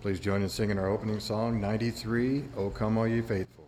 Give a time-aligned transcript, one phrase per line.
[0.00, 3.67] Please join in singing our opening song, 93, O Come All Ye Faithful.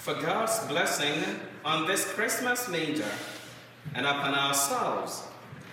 [0.00, 1.12] for God's blessing
[1.62, 3.04] on this Christmas manger
[3.94, 5.24] and upon ourselves,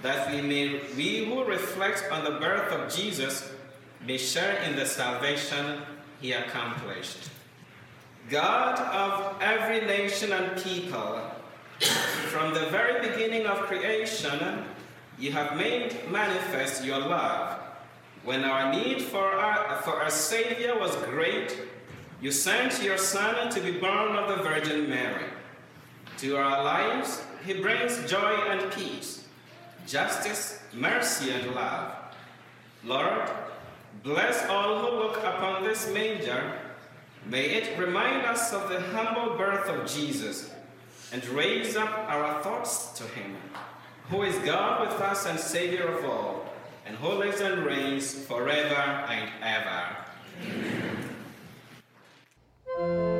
[0.01, 3.49] that we may we who reflect on the birth of Jesus
[4.05, 5.81] may share in the salvation
[6.19, 7.29] he accomplished.
[8.29, 11.21] God of every nation and people,
[11.79, 14.65] from the very beginning of creation,
[15.17, 17.59] you have made manifest your love.
[18.25, 21.57] When our need for, our, for a Savior was great,
[22.21, 25.25] you sent your Son to be born of the Virgin Mary.
[26.17, 29.27] To our lives, he brings joy and peace,
[29.85, 31.93] justice, mercy, and love.
[32.83, 33.29] Lord,
[34.03, 36.53] bless all who look upon this manger.
[37.27, 40.51] May it remind us of the humble birth of Jesus
[41.11, 43.35] and raise up our thoughts to him,
[44.09, 46.45] who is God with us and Savior of all,
[46.85, 49.97] and who lives and reigns forever and ever.
[50.41, 50.96] Amen.
[52.77, 53.16] Thank you.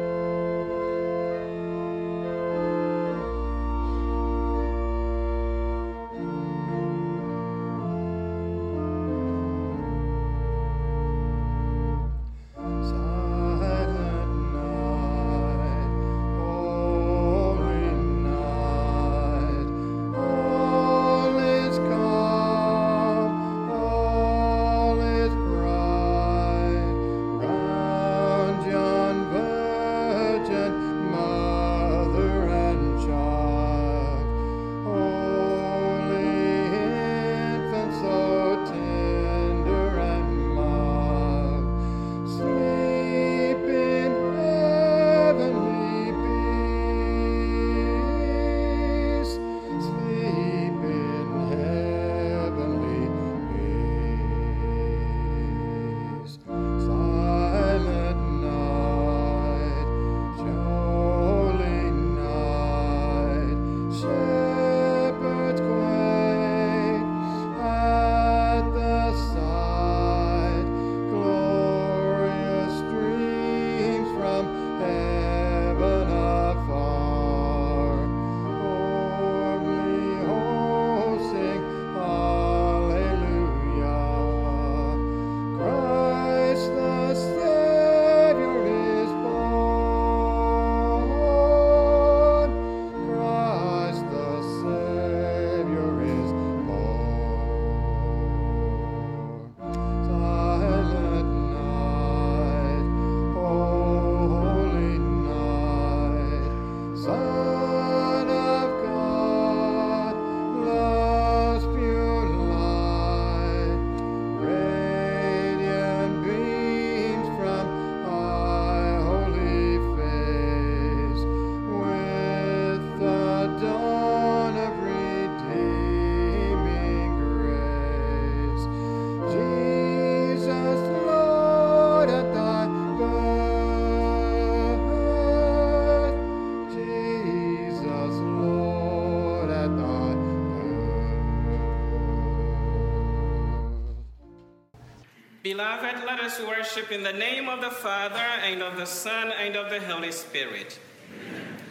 [145.47, 149.55] Beloved, let us worship in the name of the Father, and of the Son, and
[149.55, 150.77] of the Holy Spirit.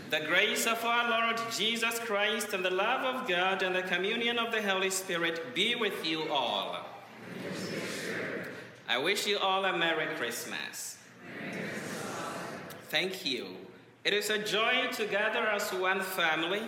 [0.08, 4.38] The grace of our Lord Jesus Christ, and the love of God, and the communion
[4.38, 6.86] of the Holy Spirit be with you all.
[8.88, 10.96] I wish you all a Merry Christmas.
[12.88, 13.48] Thank you.
[14.04, 16.62] It is a joy to gather as one family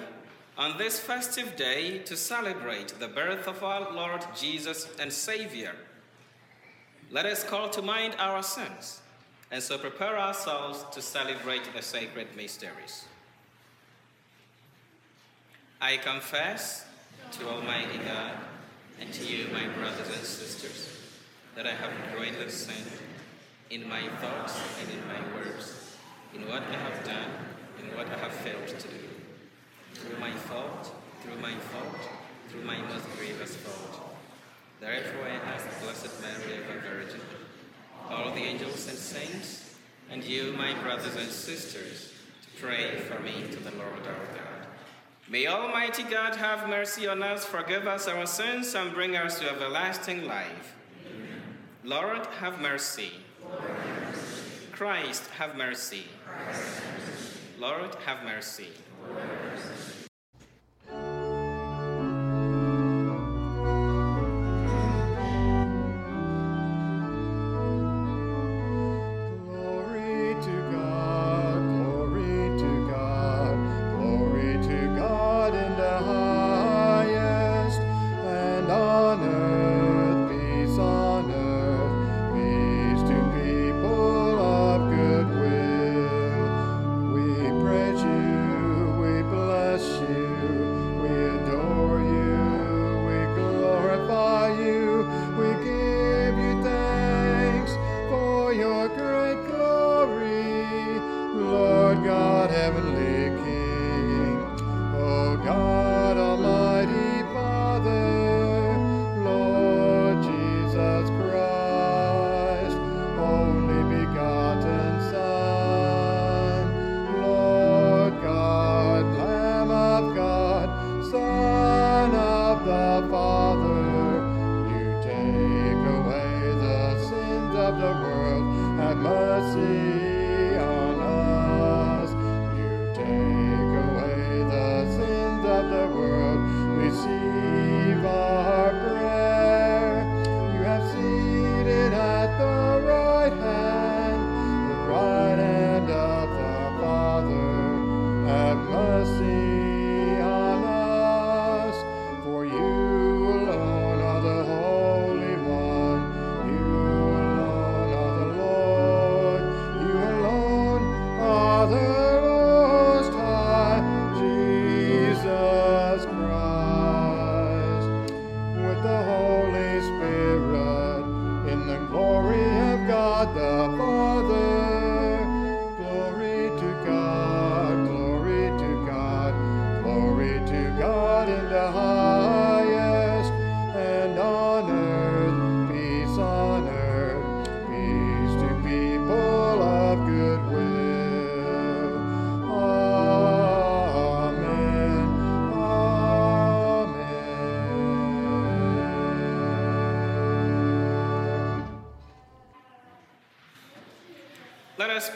[0.58, 5.74] on this festive day to celebrate the birth of our Lord Jesus and Savior.
[7.10, 9.00] Let us call to mind our sins
[9.50, 13.06] and so prepare ourselves to celebrate the sacred mysteries.
[15.80, 16.84] I confess
[17.32, 18.32] to Almighty God
[19.00, 20.98] and to you, my brothers and sisters,
[21.54, 22.92] that I have greatly sinned
[23.70, 25.96] in my thoughts and in my words,
[26.34, 27.30] in what I have done
[27.78, 29.04] and what I have failed to do.
[29.94, 31.96] Through my fault, through my fault,
[32.50, 34.07] through my most grievous fault.
[34.80, 37.20] Therefore I ask the Blessed Mary, ever Virgin,
[38.08, 39.74] all the angels and saints,
[40.10, 44.66] and you, my brothers and sisters, to pray for me to the Lord our God.
[45.28, 49.50] May Almighty God have mercy on us, forgive us our sins, and bring us to
[49.50, 50.74] everlasting life.
[51.12, 51.42] Amen.
[51.84, 53.10] Lord, have mercy.
[53.44, 53.62] Lord.
[54.72, 56.04] Christ, have mercy.
[56.24, 57.40] Christ, have mercy.
[57.58, 58.68] Lord, have mercy.
[59.06, 59.97] Lord, have mercy.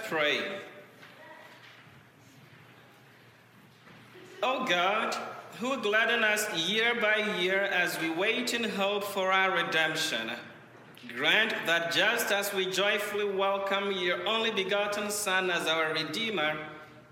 [0.05, 0.41] Pray.
[4.45, 5.17] O oh God,
[5.61, 10.33] who gladden us year by year as we wait in hope for our redemption,
[11.17, 16.57] grant that just as we joyfully welcome your only begotten Son as our Redeemer,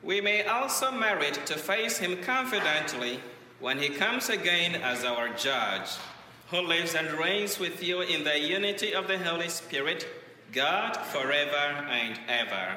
[0.03, 3.21] we may also merit to face him confidently
[3.61, 5.91] when he comes again as our judge,
[6.51, 10.20] who lives and reigns with you in the unity of the Holy Spirit
[10.53, 12.77] God forever and ever.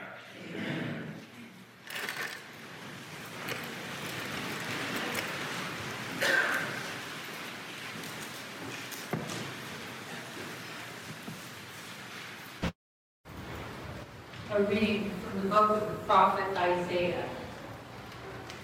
[14.52, 17.26] A reading from the book of the prophet Isaiah.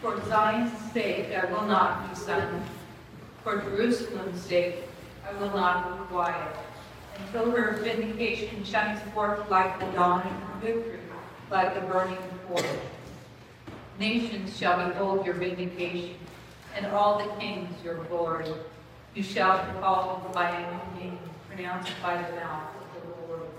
[0.03, 2.63] For Zion's sake I will not be silent.
[3.43, 4.83] For Jerusalem's sake
[5.27, 6.55] I will not be quiet
[7.25, 10.99] until her vindication shines forth like the dawning victory,
[11.51, 12.65] like the burning torch.
[13.99, 16.15] Nations shall behold your vindication,
[16.75, 18.45] and all the kings your glory.
[19.13, 23.49] You shall be called by a name, pronounced by the mouth of the Lord.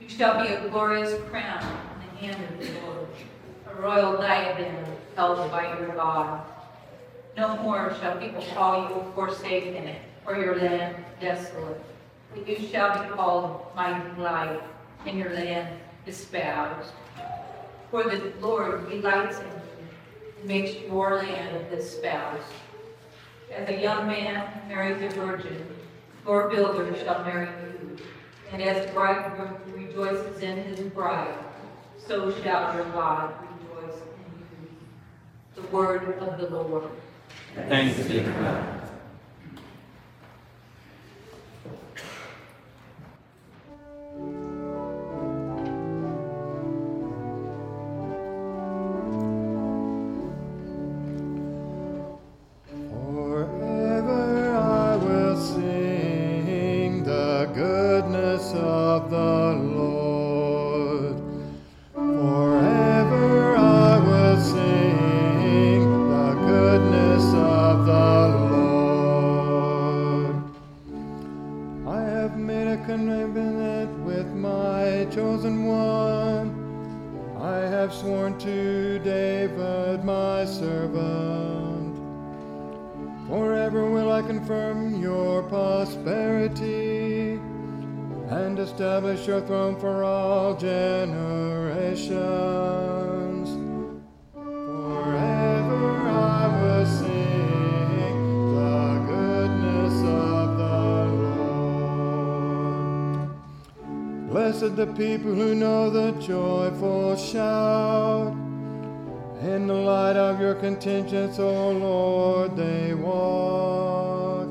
[0.00, 3.08] You shall be a glorious crown in the hand of the Lord,
[3.70, 4.76] a royal diadem
[5.16, 6.42] held by your God.
[7.36, 11.82] No more shall people call you forsaken, or your land desolate.
[12.46, 14.60] You shall be called mighty light,
[15.06, 16.92] and your land espoused.
[17.90, 22.42] For the Lord delights in you, makes your land espoused.
[23.54, 25.64] As a young man marries a virgin,
[26.26, 27.98] your builder shall marry you.
[28.52, 31.38] And as the bridegroom rejoices in his bride,
[32.06, 34.66] so shall your God rejoice in
[35.56, 35.62] you.
[35.62, 36.90] The word of the Lord.
[37.68, 38.83] Thanks be to God.
[73.88, 76.62] With my chosen one.
[77.40, 81.96] I have sworn to David, my servant.
[83.28, 87.40] Forever will I confirm your prosperity
[88.30, 92.14] and establish your throne for all generations.
[104.64, 108.32] Blessed the people who know the joyful shout.
[109.42, 114.48] In the light of your contingents, O Lord, they walk.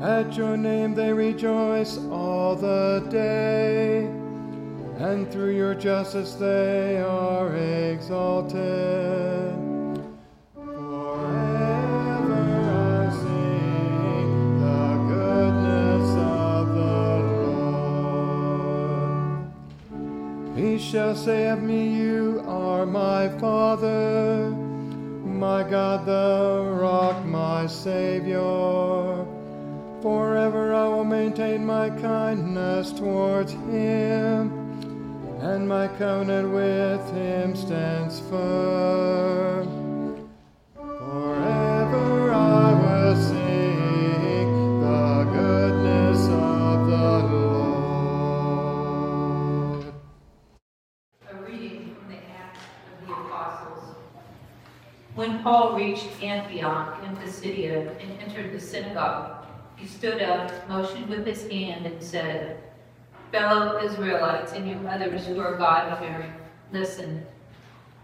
[0.00, 4.06] At your name they rejoice all the day,
[4.96, 9.51] and through your justice they are exalted.
[20.92, 24.50] Shall say of me, You are my Father,
[25.24, 29.24] my God, the rock, my Savior.
[30.02, 34.52] Forever I will maintain my kindness towards him,
[35.40, 40.28] and my covenant with him stands firm.
[40.76, 42.81] Forever I
[55.22, 61.24] When Paul reached Antioch in Pisidia and entered the synagogue, he stood up, motioned with
[61.24, 62.58] his hand, and said,
[63.30, 66.32] Fellow Israelites and you others who are God-fearing,
[66.72, 67.24] listen.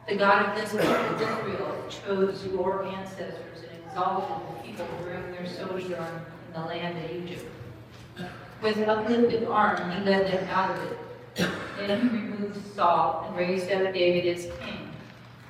[0.08, 5.32] The God of this part of Israel chose your ancestors and exalted the people during
[5.32, 7.50] their sojourn in the land of Egypt.
[8.62, 11.50] With uplifted arm, he led them out of it.
[11.78, 14.84] Then he removed Saul and raised up David as king.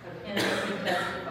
[0.07, 1.28] Of him he testified,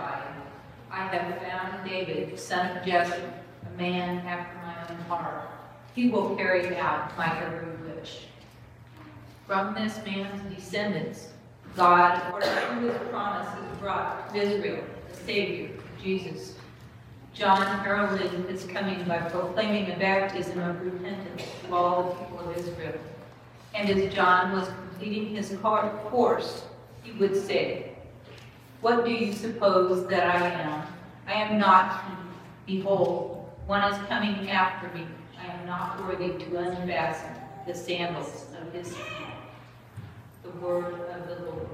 [0.97, 5.47] I have found David, son of Jesse, a man after my own heart.
[5.93, 8.25] He will carry out my every wish.
[9.45, 11.27] From this man's descendants,
[11.75, 15.69] God, according to his promises, brought Israel the Savior,
[16.03, 16.55] Jesus.
[17.31, 22.57] John heralded his coming by proclaiming a baptism of repentance to all the people of
[22.57, 22.99] Israel.
[23.75, 26.63] And as John was completing his course,
[27.03, 27.96] he would say,
[28.81, 30.83] What do you suppose that I am?
[31.27, 32.03] I am not
[32.67, 32.77] he.
[32.77, 35.05] Behold, one is coming after me.
[35.39, 37.31] I am not worthy to unfasten
[37.65, 39.27] the sandals of his feet.
[40.43, 41.67] The word of the Lord.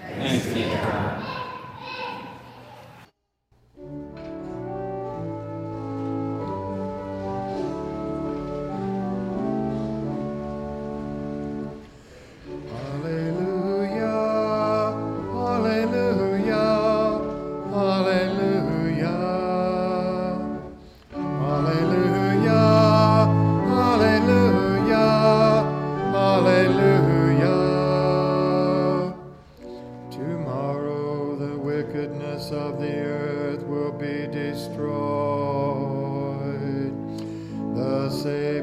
[0.00, 0.64] Thanks be
[33.68, 34.88] will be destroyed.
[37.76, 38.57] The Savior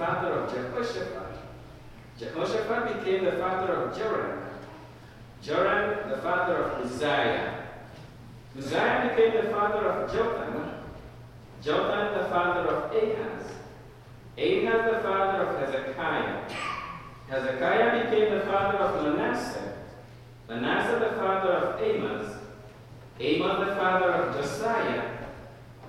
[0.00, 1.36] father of Jehoshaphat.
[2.18, 4.44] Jehoshaphat became the father of Joram.
[5.42, 7.68] Joram the father of Uzziah.
[8.56, 10.70] Uzziah became the father of Jotham.
[11.62, 13.52] Jotham the father of Ahaz.
[14.38, 16.48] Ahaz the father of Hezekiah.
[17.28, 19.74] Hezekiah became the father of Manasseh.
[20.48, 22.36] Manasseh the father of Amos.
[23.20, 25.18] Amos the father of Josiah.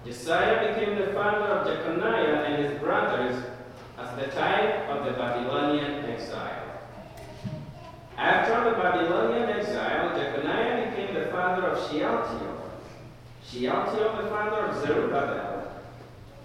[0.06, 3.41] Josiah became the father of Jeconiah and his brothers
[4.12, 6.82] as the type of the Babylonian exile.
[8.17, 12.71] After the Babylonian exile, Jeconiah became the father of Shealtiel.
[13.47, 15.71] Shealtiel the father of Zerubbabel.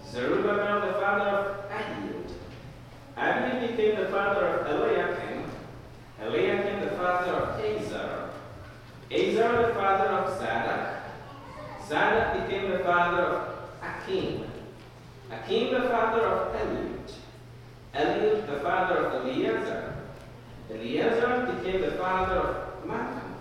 [0.09, 2.31] Zerubbabel the father of Abiud.
[3.17, 5.43] Abiud became the father of Eliakim.
[6.21, 8.29] Eliakim the father of Azor.
[9.11, 11.03] Azor the father of Zadok.
[11.87, 14.45] Zadok became the father of Achim.
[15.31, 16.86] Achim the father of Eliud.
[17.97, 19.95] Eliud the father of Eleazar.
[20.69, 23.33] Eleazar became the father of Matthan.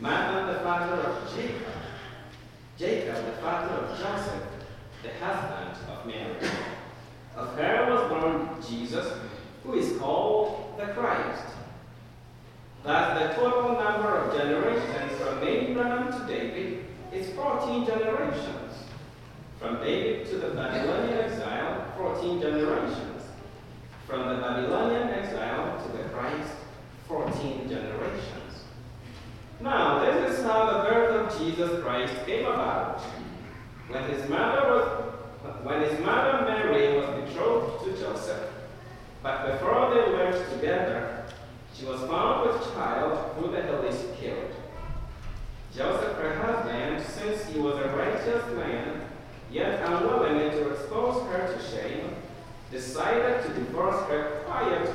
[0.00, 1.66] Matthan the father of Jacob.
[2.78, 4.44] Jacob the father of Joseph,
[5.02, 6.50] the husband of Mary.
[7.36, 9.12] Of her was born Jesus,
[9.64, 11.44] who is called the Christ.
[12.84, 18.84] Thus the total number of generations from Abraham to David is 14 generations.
[19.58, 23.17] From David to the Babylonian exile, 14 generations.
[24.08, 26.54] From the Babylonian exile to the Christ,
[27.08, 28.64] 14 generations.
[29.60, 33.02] Now, this is how the birth of Jesus Christ came about.
[33.90, 35.04] When his mother was
[35.62, 38.50] when his mother Mary was betrothed to Joseph,
[39.22, 41.26] but before they went together,
[41.74, 44.54] she was found with child through the Holy Spirit.
[45.76, 49.02] Joseph, her husband, since he was a righteous man,
[49.52, 52.14] yet unwilling to expose her to shame,
[52.70, 54.92] decided to divorce her quietly.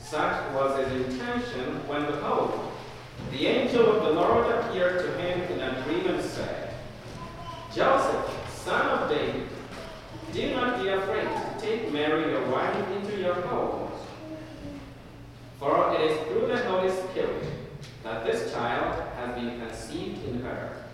[0.00, 2.72] Such was his intention when, behold,
[3.30, 6.74] the angel of the Lord appeared to him in a dream and said,
[7.74, 9.48] Joseph, son of David,
[10.32, 13.90] do not be afraid to take Mary your wife into your home.
[15.58, 17.44] For it is through the Holy Spirit
[18.04, 20.84] that this child has been conceived in her.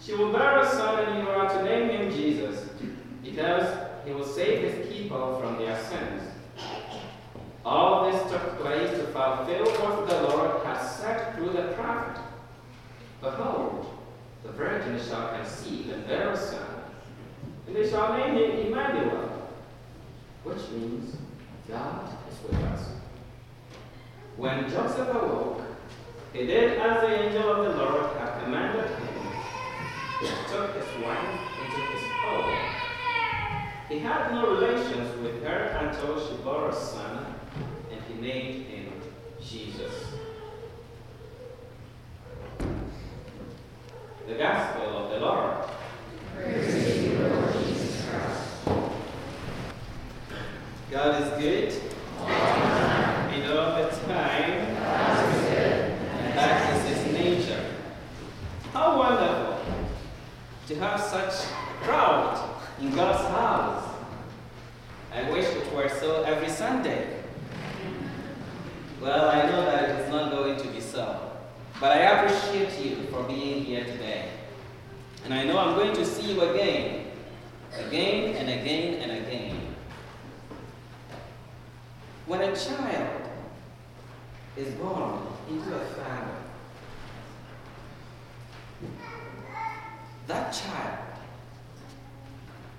[0.00, 2.68] She will bear a son, and you are to name him Jesus,
[3.22, 3.66] because
[4.04, 6.22] he will save his people from their sins.
[7.64, 12.22] All this took place to fulfill what the Lord has said through the prophet.
[13.22, 13.86] Behold,
[14.42, 16.66] the virgin shall conceive and bear a son,
[17.66, 19.48] and they shall name him Emmanuel,
[20.42, 21.16] which means
[21.66, 22.88] God is with us.
[24.36, 25.62] When Joseph awoke,
[26.34, 29.08] he did as the angel of the Lord had commanded him.
[30.20, 32.73] He took his wife into his home.
[33.88, 37.26] He had no relations with her until she bore a son,
[37.90, 38.92] and he named him
[39.42, 39.92] Jesus.
[44.26, 45.68] The Gospel of the Lord.
[50.90, 51.82] God is good.
[52.26, 54.74] And all the time.
[56.34, 57.64] That is his nature.
[58.72, 59.60] How wonderful
[60.68, 61.34] to have such
[61.82, 62.23] crowd
[62.80, 63.94] in God's house.
[65.12, 67.20] I wish it were so every Sunday.
[69.00, 71.30] Well, I know that it is not going to be so.
[71.80, 74.28] but I appreciate you for being here today.
[75.24, 77.06] And I know I'm going to see you again,
[77.78, 79.74] again and again and again.
[82.26, 83.22] When a child
[84.56, 86.32] is born into a family,
[90.26, 91.13] that child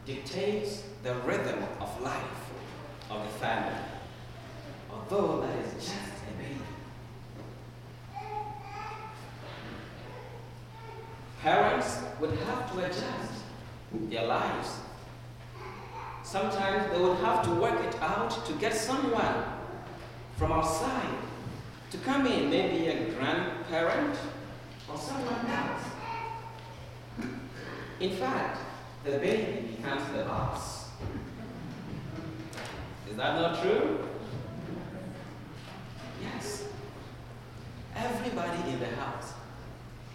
[0.06, 2.22] dictates the rhythm of life
[3.10, 3.80] of the family,
[4.92, 6.60] although that is just a baby.
[11.42, 13.34] Parents would have to adjust
[14.10, 14.80] their lives.
[16.24, 19.44] Sometimes they would have to work it out to get someone
[20.38, 21.16] from outside
[21.92, 24.18] to come in, maybe a grandparent
[24.92, 25.84] or someone else.
[28.00, 28.58] In fact,
[29.06, 30.90] the baby becomes the boss.
[33.10, 34.00] Is that not true?
[36.24, 36.64] Yes.
[37.96, 39.34] Everybody in the house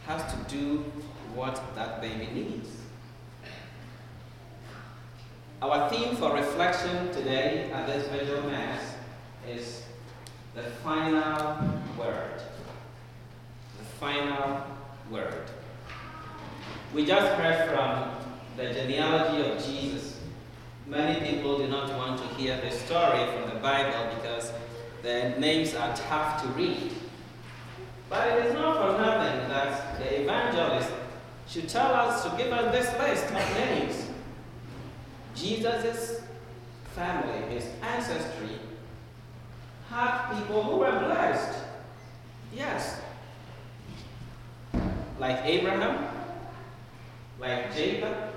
[0.06, 0.78] has to do
[1.36, 2.68] what that baby needs.
[5.62, 8.96] Our theme for reflection today at this vigil mass
[9.48, 9.84] is
[10.56, 11.60] the final
[11.96, 12.42] word.
[13.78, 14.64] The final
[15.10, 15.44] word.
[16.92, 18.19] We just heard from
[18.56, 20.20] the genealogy of Jesus.
[20.86, 24.52] Many people do not want to hear the story from the Bible because
[25.02, 26.92] the names are tough to read.
[28.08, 30.90] But it is not for nothing that the evangelist
[31.48, 34.06] should tell us to give us this list of names.
[35.34, 36.20] Jesus'
[36.94, 38.58] family, his ancestry,
[39.88, 41.58] had people who were blessed.
[42.54, 43.00] Yes.
[45.18, 46.08] Like Abraham,
[47.40, 48.29] like Jacob,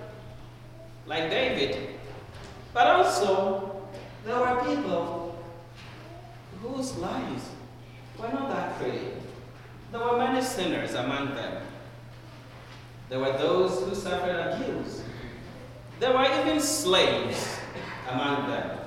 [1.06, 1.90] like David.
[2.74, 3.82] But also,
[4.26, 5.44] there were people
[6.62, 7.50] whose lives
[8.18, 9.12] were not that pretty.
[9.92, 11.64] There were many sinners among them.
[13.10, 15.04] There were those who suffered abuse.
[16.00, 17.60] There were even slaves
[18.10, 18.80] among them.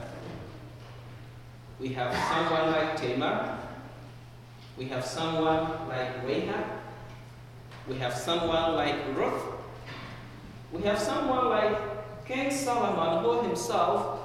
[1.78, 3.58] We have someone like Tamar.
[4.76, 6.64] We have someone like Rahab.
[7.88, 9.42] We have someone like Ruth.
[10.72, 11.95] We have someone like
[12.26, 14.20] King Solomon, who himself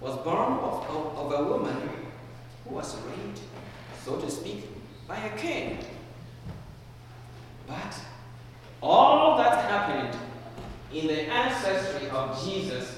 [0.00, 1.88] was born of, of, of a woman
[2.64, 3.40] who was raped,
[4.04, 4.66] so to speak,
[5.06, 5.78] by a king.
[7.66, 7.98] But
[8.82, 10.18] all that happened
[10.92, 12.96] in the ancestry of Jesus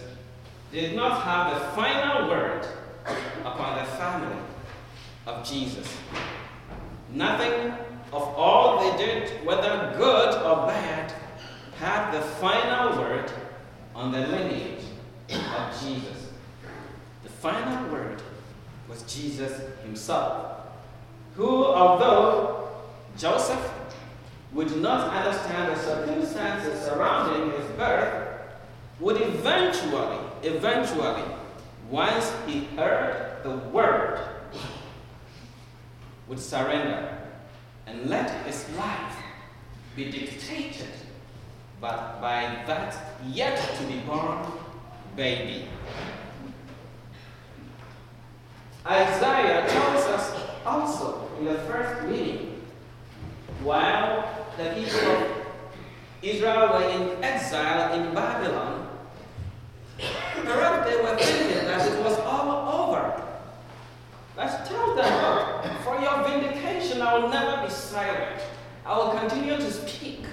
[0.72, 2.66] did not have the final word
[3.40, 4.36] upon the family
[5.26, 5.88] of Jesus.
[7.12, 7.72] Nothing
[8.12, 11.12] of all they did, whether good or bad,
[11.78, 13.30] had the final word
[14.00, 14.82] on the lineage
[15.28, 16.30] of Jesus.
[17.22, 18.22] The final word
[18.88, 20.56] was Jesus himself,
[21.36, 22.70] who, although
[23.18, 23.70] Joseph
[24.54, 28.40] would not understand the circumstances surrounding his birth,
[29.00, 31.22] would eventually, eventually,
[31.90, 34.18] once he heard the word,
[36.26, 37.18] would surrender
[37.86, 39.16] and let his life
[39.94, 40.88] be dictated
[41.80, 44.46] but by that yet to be born
[45.16, 45.66] baby.
[48.86, 52.62] Isaiah tells us also in the first reading,
[53.62, 55.46] while the people of
[56.22, 58.88] Israel were in exile in Babylon,
[59.98, 63.22] perhaps they were thinking that it was all over.
[64.36, 68.40] Let's tell them, for your vindication, I will never be silent.
[68.86, 70.24] I will continue to speak.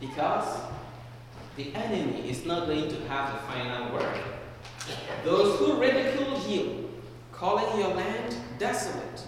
[0.00, 0.60] Because
[1.56, 4.20] the enemy is not going to have the final word.
[5.24, 6.90] Those who ridiculed you,
[7.32, 9.22] calling your land desolate,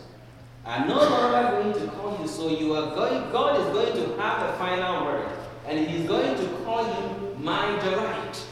[0.65, 2.29] are no longer going to call you.
[2.29, 5.29] So you are going, God is going to have the final word.
[5.67, 8.45] And He's going to call you my delight.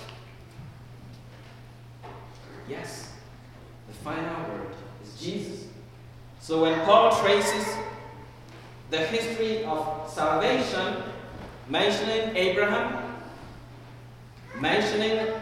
[2.69, 3.13] Yes,
[3.87, 4.75] the final word
[5.05, 5.67] is Jesus.
[6.41, 7.77] So when Paul traces
[8.91, 11.03] the history of salvation,
[11.69, 13.17] mentioning Abraham,
[14.61, 15.35] mentioning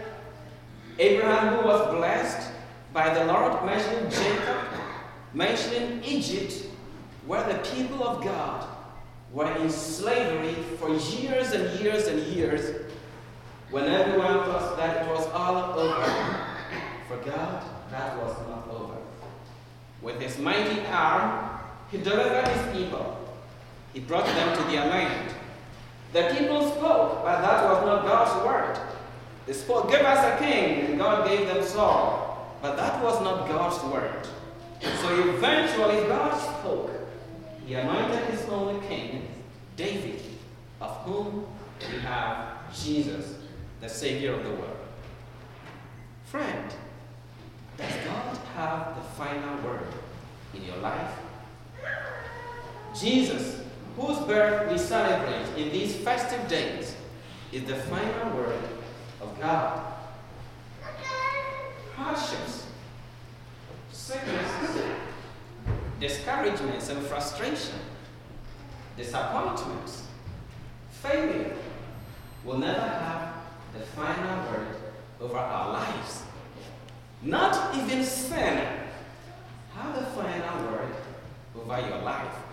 [0.98, 2.50] Abraham who was blessed
[2.92, 4.56] by the Lord, mentioning Jacob,
[5.32, 6.66] mentioning Egypt,
[7.26, 8.68] where the people of God
[9.32, 12.82] were in slavery for years and years and years,
[13.70, 16.46] when everyone thought that it was all over.
[17.08, 18.94] For God, that was not over.
[20.00, 21.50] With his mighty arm,
[21.90, 23.18] he delivered his people.
[23.92, 25.33] He brought them to their land.
[26.14, 28.78] The people spoke, but that was not God's word.
[29.46, 32.56] They spoke, Give us a king, and God gave them Saul.
[32.62, 34.24] But that was not God's word.
[34.80, 36.92] So eventually God spoke,
[37.66, 39.26] he anointed his only king,
[39.76, 40.22] David,
[40.80, 41.46] of whom
[41.80, 43.34] we have Jesus,
[43.80, 44.76] the Savior of the world.
[46.26, 46.70] Friend,
[47.76, 49.88] does God have the final word
[50.54, 51.10] in your life?
[52.94, 53.63] Jesus,
[53.96, 56.96] whose birth we celebrate in these festive days,
[57.52, 58.58] is the final word
[59.20, 59.92] of God.
[61.94, 62.66] Hardships,
[63.92, 64.82] sicknesses,
[66.00, 67.78] discouragements and frustration,
[68.96, 70.08] disappointments,
[70.90, 71.54] failure
[72.44, 73.34] will never have
[73.72, 74.76] the final word
[75.20, 76.24] over our lives.
[77.22, 78.58] Not even sin
[79.74, 80.94] have the final word
[81.56, 82.43] over your life.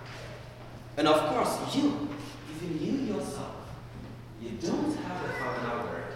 [0.98, 2.10] And of course, you,
[2.56, 3.56] even you yourself,
[4.42, 6.14] you don't have the final word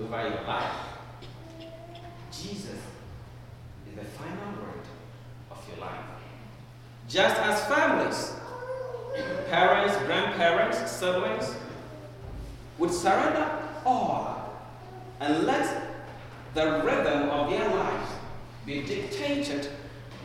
[0.00, 0.72] over your life.
[2.32, 2.80] Jesus
[3.88, 4.86] is the final word
[5.50, 6.04] of your life.
[7.08, 8.34] Just as families,
[9.50, 11.54] parents, grandparents, siblings,
[12.78, 13.50] would surrender
[13.84, 14.56] all
[15.20, 15.82] and let
[16.54, 18.12] the rhythm of their lives
[18.64, 19.68] be dictated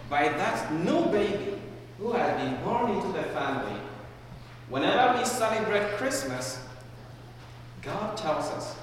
[0.09, 1.53] by that new baby
[2.03, 3.79] who has been born into the family.
[4.67, 6.59] Whenever we celebrate Christmas,
[7.81, 8.75] God tells us,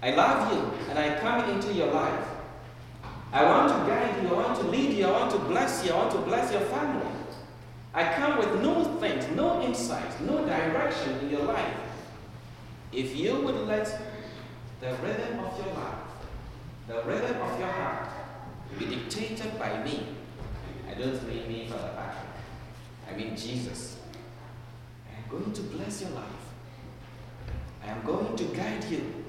[0.00, 2.26] I love you and I come into your life.
[3.32, 5.92] I want to guide you, I want to lead you, I want to bless you,
[5.92, 7.10] I want to bless your family.
[7.92, 11.76] I come with no things, no insight, no direction in your life.
[12.92, 13.86] If you would let
[14.80, 15.98] the rhythm of your life,
[16.86, 18.08] the rhythm of your heart
[18.78, 20.06] be dictated by me,
[20.92, 22.28] I don't mean me, Father Patrick.
[23.10, 23.96] I mean Jesus.
[25.10, 26.26] I am going to bless your life.
[27.82, 29.24] I am going to guide you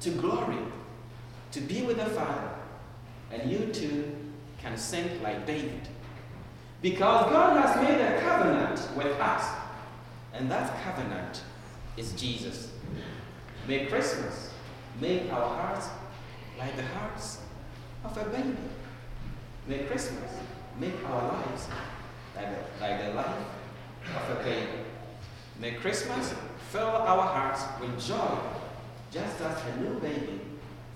[0.00, 0.58] to glory,
[1.52, 2.50] to be with the Father,
[3.32, 4.14] and you too
[4.58, 5.88] can sing like David.
[6.80, 9.44] Because God has made a covenant with us,
[10.34, 11.42] and that covenant
[11.96, 12.70] is Jesus.
[13.66, 14.52] May Christmas
[15.00, 15.88] make our hearts
[16.58, 17.38] like the hearts
[18.04, 18.56] of a baby.
[19.66, 20.30] May Christmas
[20.78, 21.68] make our lives
[22.36, 23.46] like the, like the life
[24.14, 24.68] of a baby.
[25.58, 26.34] May Christmas
[26.70, 28.38] fill our hearts with joy,
[29.10, 30.40] just as a new baby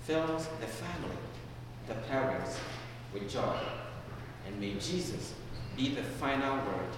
[0.03, 1.17] fills the family,
[1.87, 2.59] the parents,
[3.13, 3.57] with joy.
[4.45, 5.33] And may Jesus
[5.75, 6.93] be the final word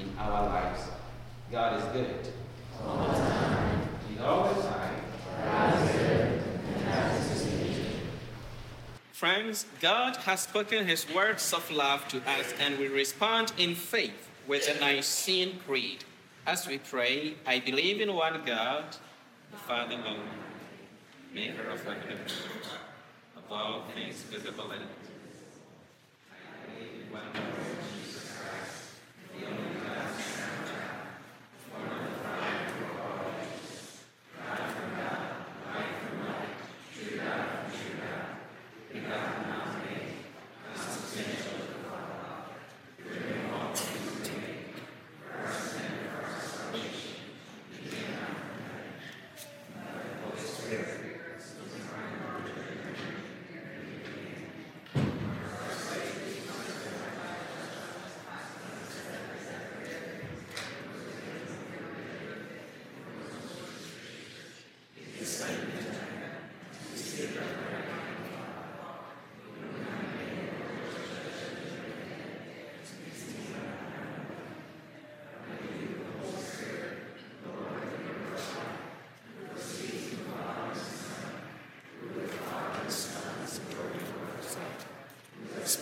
[0.00, 0.80] in our lives.
[1.52, 2.32] God is good.
[2.84, 3.88] All the time.
[4.20, 4.94] All the time.
[9.24, 14.28] Friends, God has spoken his words of love to us, and we respond in faith
[14.46, 16.04] with the Nicene Creed.
[16.46, 18.84] As we pray, I believe in one God,
[19.50, 20.28] the Father Alone,
[21.32, 22.18] maker of heaven
[23.34, 27.64] of all things visible and I believe in one God.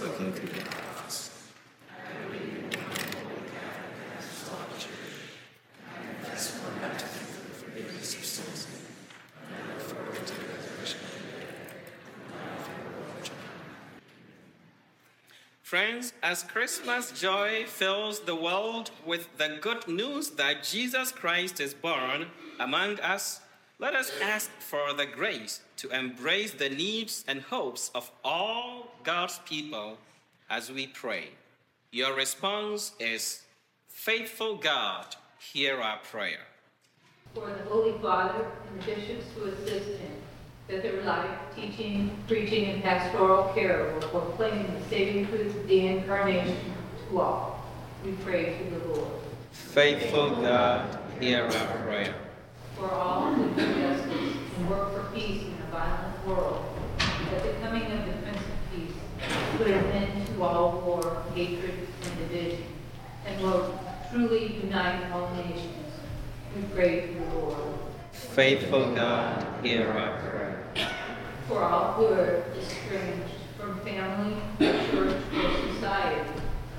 [0.03, 1.33] spoken to the office.
[15.73, 21.73] Friends, as Christmas joy fills the world with the good news that Jesus Christ is
[21.73, 22.27] born
[22.61, 23.41] among us,
[23.79, 29.41] let us ask for the grace to embrace the needs and hopes of all God's
[29.47, 29.97] people
[30.51, 31.31] as we pray.
[31.91, 33.41] Your response is
[33.89, 36.45] Faithful God, hear our prayer.
[37.33, 40.12] For the Holy Father and the bishops who assist him,
[40.73, 45.87] that their life, teaching, preaching, and pastoral care will proclaim the saving truth of the
[45.87, 46.57] Incarnation
[47.11, 47.63] to all.
[48.03, 49.13] We pray to the Lord.
[49.53, 52.15] Faithful God, hear our prayer.
[52.79, 56.65] For all who do justice and work for peace in a violent world,
[56.99, 58.97] that the coming of the Prince of Peace
[59.59, 62.65] put an end to all war, hatred, and division,
[63.27, 63.79] and will
[64.11, 65.69] truly unite all nations.
[66.57, 67.59] We pray to the Lord.
[68.13, 70.52] Faithful God, hear our prayer.
[71.49, 76.31] For all who are estranged from family, church, or society,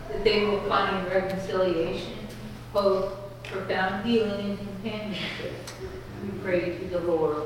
[0.10, 2.14] that they will find reconciliation,
[2.72, 5.54] hope, profound healing, and companionship.
[6.24, 7.44] We pray to the Lord.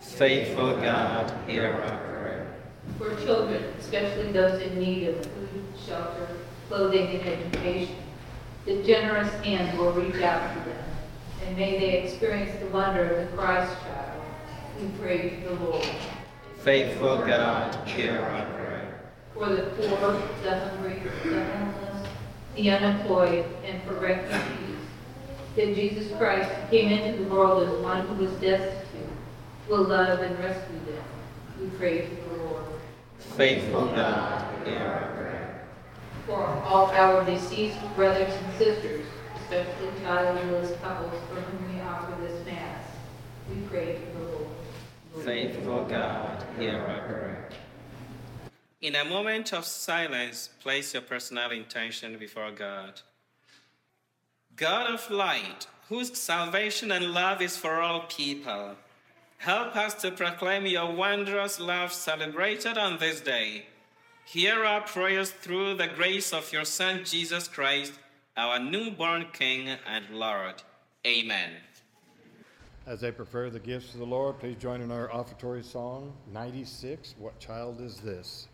[0.00, 2.54] Faithful God, hear our prayer.
[2.98, 6.28] For children, especially those in need of food, shelter,
[6.68, 7.96] clothing, and education,
[8.64, 10.84] the generous hand will reach out to them,
[11.46, 14.22] and may they experience the wonder of the Christ child.
[14.80, 15.86] We pray to the Lord.
[16.66, 19.12] Faithful God, hear our prayer.
[19.34, 22.08] For the poor, the hungry, the homeless,
[22.56, 24.76] the unemployed, and for refugees,
[25.54, 29.06] that Jesus Christ came into the world as one who was destitute,
[29.68, 31.04] will love and rescue them.
[31.60, 32.64] We pray to the Lord.
[33.36, 35.68] Faithful God, hear our prayer.
[36.26, 42.44] For all our deceased brothers and sisters, especially childless couples for whom we offer this
[42.44, 42.82] Mass,
[43.48, 44.15] we pray to the Lord.
[45.26, 47.48] Faithful God, hear our prayer.
[48.80, 53.00] In a moment of silence, place your personal intention before God.
[54.54, 58.76] God of light, whose salvation and love is for all people,
[59.38, 63.66] help us to proclaim your wondrous love celebrated on this day.
[64.26, 67.94] Hear our prayers through the grace of your Son, Jesus Christ,
[68.36, 70.62] our newborn King and Lord.
[71.04, 71.50] Amen.
[72.86, 77.16] As they prefer the gifts of the Lord, please join in our offertory song 96
[77.18, 78.46] What Child Is This?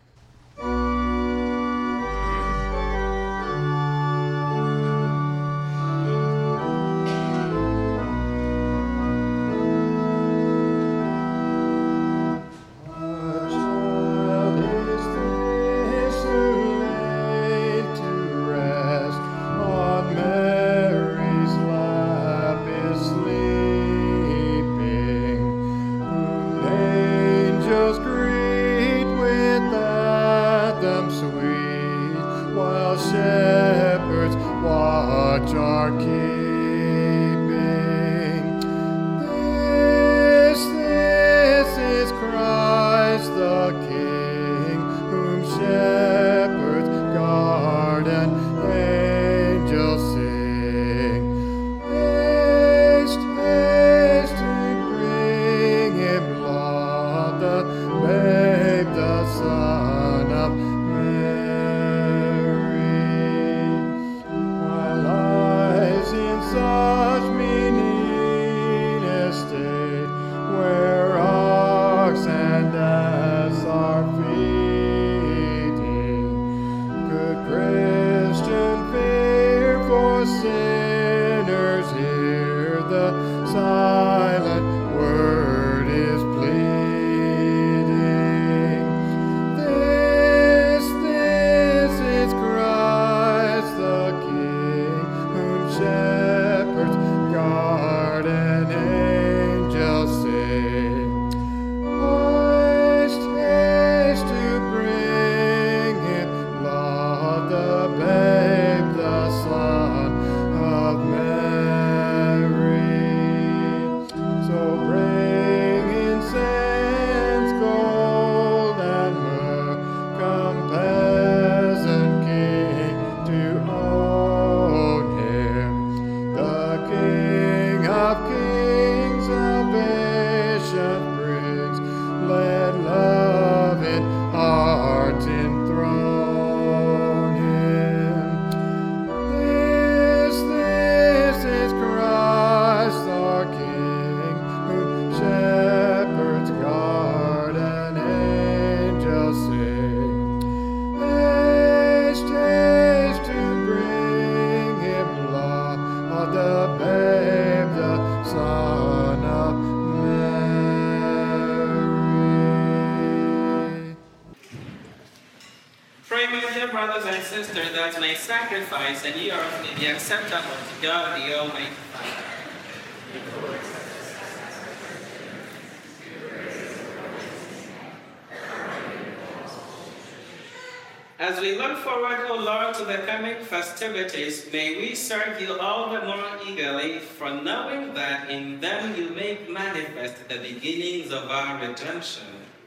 [183.83, 189.09] Festivities, may we serve you all the more eagerly, for knowing that in them you
[189.09, 192.23] make manifest the beginnings of our redemption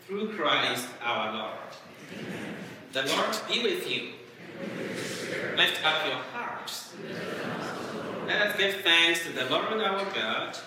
[0.06, 1.52] through Christ our Lord.
[2.92, 4.12] The Lord be with you.
[5.56, 6.92] Lift up your hearts.
[8.26, 10.58] Let us give thanks to the Lord our God.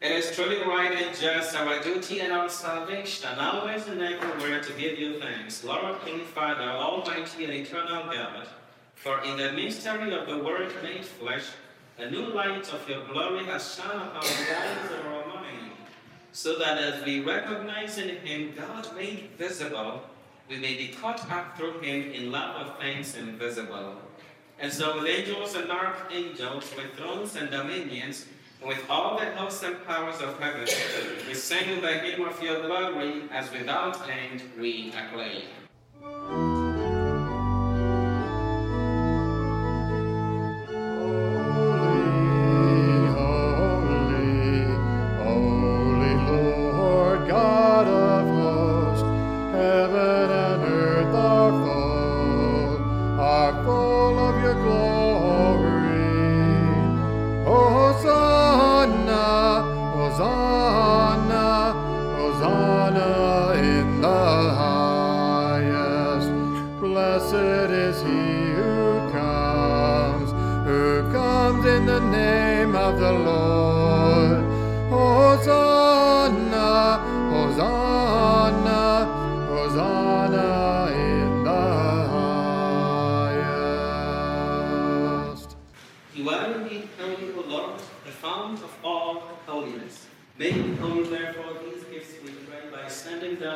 [0.00, 4.72] It is truly right and just, our duty and our salvation, always and everywhere to
[4.72, 8.46] give you thanks, Lord, King, Father, Almighty and Eternal God,
[8.94, 11.44] for in the mystery of the Word made flesh,
[11.98, 15.72] a new light of your glory has shone upon the eyes of our mind,
[16.32, 20.00] so that as we recognize in Him God made visible,
[20.48, 23.96] we may be caught up through Him in love of things invisible.
[24.58, 28.24] And so, with angels and archangels, with thrones and dominions,
[28.66, 30.68] with all the hosts and powers of heaven,
[31.26, 36.49] we sing the hymn of your glory as without end we acclaim.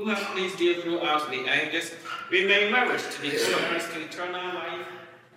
[0.00, 1.92] who have pleased you throughout the ages,
[2.30, 4.86] we may merit to be heirs to eternal life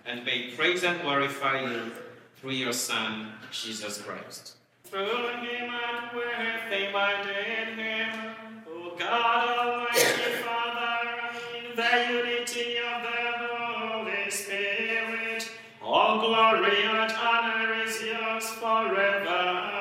[0.06, 1.92] and may praise and glorify you
[2.36, 4.54] through your Son, Jesus Christ.
[4.84, 6.32] Through him and with
[6.70, 8.34] him and in him,
[8.66, 15.50] O God Almighty Father, in the unity of the Holy Spirit,
[15.82, 19.73] all glory and honor is yours forever.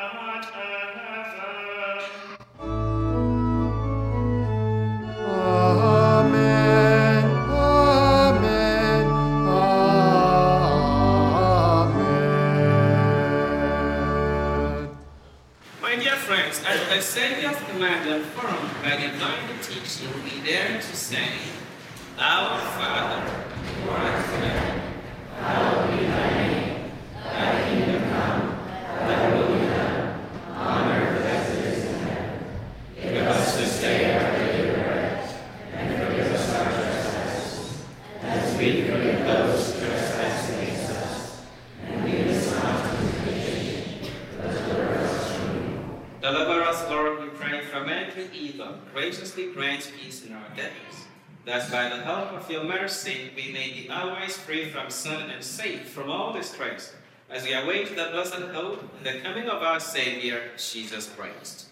[16.96, 21.28] The Savior's command affirmed by divine teaching, we dare to say,
[22.20, 24.82] Our Father, who art in heaven,
[25.40, 26.92] hallowed be thy name.
[27.24, 28.60] Thy kingdom come,
[29.00, 30.20] thy will be done,
[30.50, 32.40] on earth as it is in heaven.
[33.02, 35.36] Give us this day our daily bread,
[35.74, 37.04] and forgive us our trespasses
[38.58, 41.42] we forgive those who trespass against us.
[41.86, 46.00] And lead us not into temptation, but deliver us from evil.
[46.22, 48.76] Deliver us, Lord, we pray, from every evil.
[48.94, 50.96] Graciously grant peace in our days,
[51.46, 55.44] that by the help of your mercy we may be always free from sin and
[55.44, 56.94] safe from all distress,
[57.32, 61.70] as we await the blessed hope and the coming of our Savior, Jesus Christ.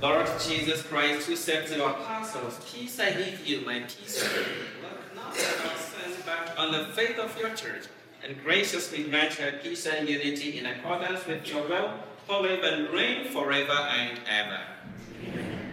[0.00, 4.40] Lord Jesus Christ, who said to your apostles, Peace I give you, my peace you.
[4.80, 7.84] Look not at our sins, but on the faith of your church,
[8.26, 11.90] and graciously grant her peace and unity in accordance with your will,
[12.26, 14.60] who live and reign forever and ever.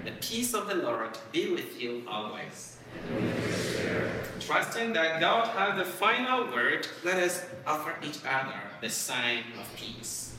[0.06, 2.78] The peace of the Lord be with you always.
[4.39, 9.76] Trusting that God has the final word, let us offer each other the sign of
[9.76, 10.36] peace.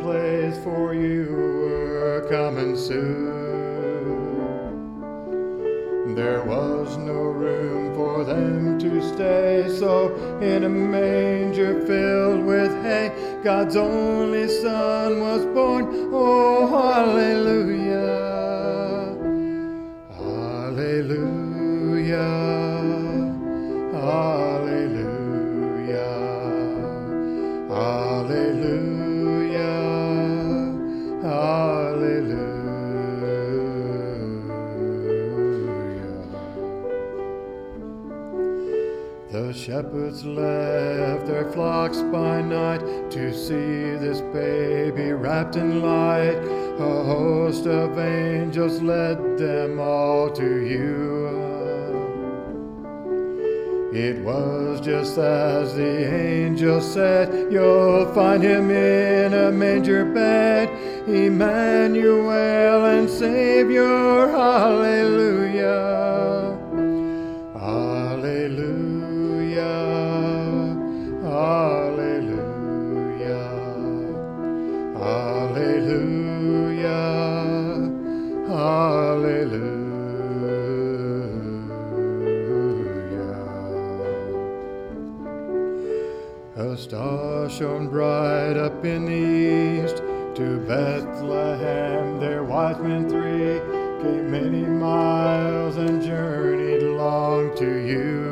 [0.00, 3.42] Place for you were coming soon.
[6.14, 13.12] There was no room for them to stay, so in a manger filled with hay,
[13.42, 16.10] God's only Son was born.
[16.12, 16.66] Oh!
[16.66, 17.81] Hallelujah!
[39.82, 46.38] Shepherds left their flocks by night to see this baby wrapped in light.
[46.78, 51.40] A host of angels led them all to you.
[53.92, 60.68] It was just as the angel said, You'll find him in a manger bed,
[61.08, 65.32] Emmanuel and Savior, hallelujah.
[65.52, 66.11] Hallelujah.
[87.52, 89.98] Shone bright up in the east.
[90.36, 93.60] To Bethlehem, their wise men three
[94.02, 98.22] came many miles and journeyed long to you.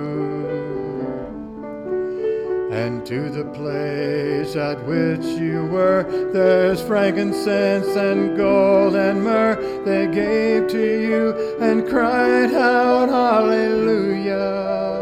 [2.73, 6.05] And to the place at which you were.
[6.33, 14.21] There's frankincense and gold and myrrh they gave to you and cried out, Hallelujah!
[14.31, 15.00] Hallelujah!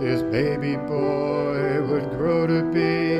[0.00, 3.16] This baby boy would grow to be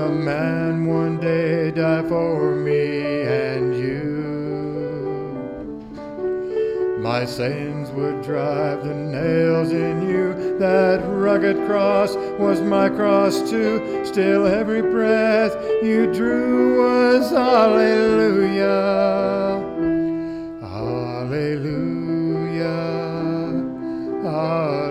[0.00, 4.22] a man one day, die for me and you.
[7.02, 10.56] My sins would drive the nails in you.
[10.58, 14.02] That rugged cross was my cross too.
[14.06, 18.72] Still, every breath you drew was hallelujah.
[20.62, 21.92] Hallelujah.
[24.22, 24.81] Hallelujah.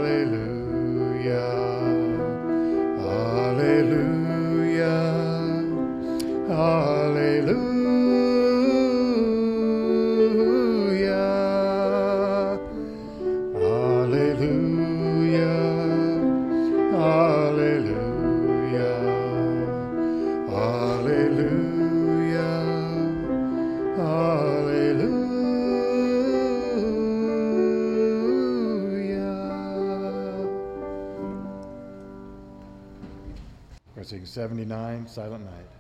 [35.12, 35.71] Silent Night.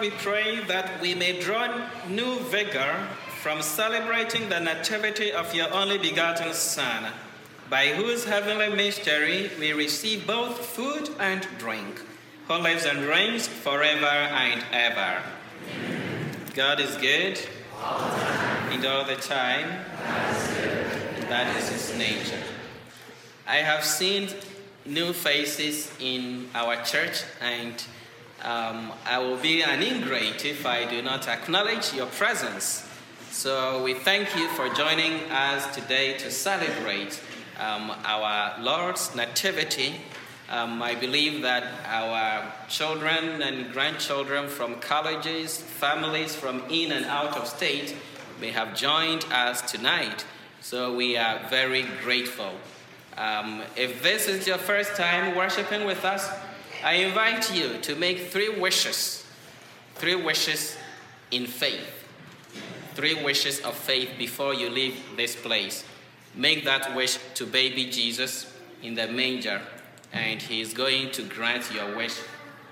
[0.00, 3.06] We pray, that we may draw new vigor
[3.42, 7.12] from celebrating the nativity of your only begotten Son,
[7.68, 12.00] by whose heavenly mystery we receive both food and drink,
[12.48, 15.22] who lives and reigns forever and ever.
[16.54, 17.38] God is good,
[18.70, 19.68] and all the time,
[20.02, 22.42] and that is his nature.
[23.46, 24.30] I have seen
[24.86, 27.84] new faces in our church, and
[28.42, 32.86] um, I will be an ingrate if I do not acknowledge your presence.
[33.30, 37.20] So we thank you for joining us today to celebrate
[37.58, 39.94] um, our Lord's Nativity.
[40.48, 47.36] Um, I believe that our children and grandchildren from colleges, families from in and out
[47.36, 47.94] of state
[48.40, 50.24] may have joined us tonight
[50.62, 52.52] So we are very grateful.
[53.16, 56.30] Um, if this is your first time worshiping with us,
[56.82, 59.24] I invite you to make three wishes.
[59.96, 60.76] Three wishes
[61.30, 62.06] in faith.
[62.94, 65.84] Three wishes of faith before you leave this place.
[66.34, 68.50] Make that wish to baby Jesus
[68.82, 69.60] in the manger,
[70.12, 72.18] and he is going to grant your wish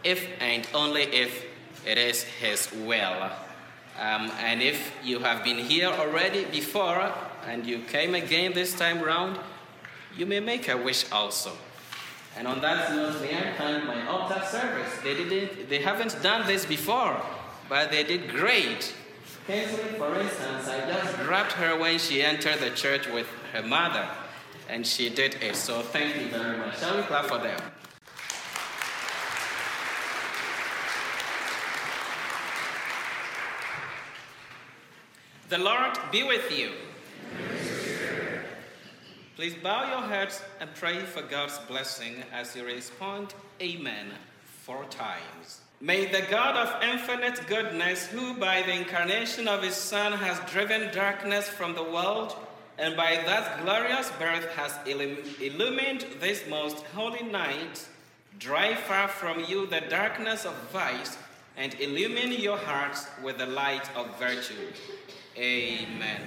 [0.04, 1.44] if and only if
[1.86, 3.30] it is his will.
[3.98, 7.12] Um, and if you have been here already before
[7.46, 9.38] and you came again this time round,
[10.16, 11.52] you may make a wish also.
[12.38, 14.96] And on that note, may I thank my altar service.
[15.02, 17.20] They didn't, they haven't done this before,
[17.68, 18.94] but they did great.
[19.48, 24.08] Kinsley, for instance, I just grabbed her when she entered the church with her mother,
[24.68, 25.56] and she did it.
[25.56, 26.78] So thank you very much.
[26.78, 27.60] Shall we clap for them?
[35.48, 36.70] The Lord be with you.
[39.38, 44.08] Please bow your heads and pray for God's blessing as you respond, Amen,
[44.44, 45.60] four times.
[45.80, 50.92] May the God of infinite goodness, who by the incarnation of his Son has driven
[50.92, 52.34] darkness from the world,
[52.78, 57.86] and by that glorious birth has illumined this most holy night,
[58.40, 61.16] drive far from you the darkness of vice
[61.56, 64.72] and illumine your hearts with the light of virtue.
[65.36, 66.22] Amen.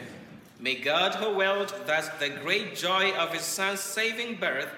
[0.62, 4.70] May God, who willed that the great joy of his son's saving birth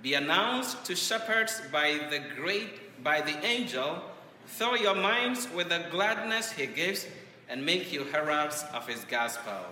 [0.00, 4.00] be announced to shepherds by the great by the angel,
[4.46, 7.06] fill your minds with the gladness he gives
[7.48, 9.66] and make you heralds of his gospel.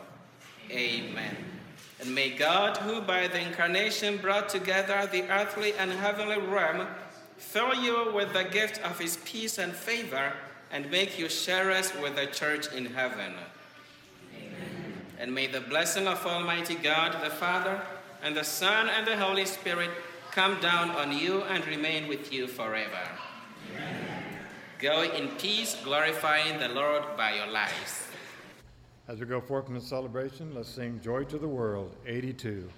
[0.71, 1.37] Amen.
[2.01, 6.89] And may God, who by the incarnation brought together the earthly and heavenly realm,
[7.37, 10.33] fill you with the gift of his peace and favor
[10.73, 13.35] and make you sharers with the church in heaven.
[15.23, 17.81] And may the blessing of Almighty God, the Father,
[18.25, 19.91] and the Son, and the Holy Spirit
[20.33, 23.09] come down on you and remain with you forever.
[23.71, 23.95] Amen.
[24.81, 28.09] Go in peace, glorifying the Lord by your lives.
[29.07, 32.69] As we go forth from the celebration, let's sing Joy to the World, 82.